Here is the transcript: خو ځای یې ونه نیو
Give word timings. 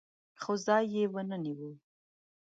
خو 0.41 0.53
ځای 0.65 0.83
یې 0.93 1.03
ونه 1.13 1.37
نیو 1.43 1.71